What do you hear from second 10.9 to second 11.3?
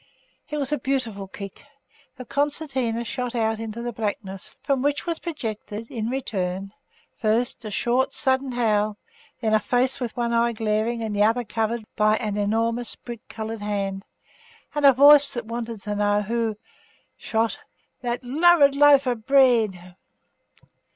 and the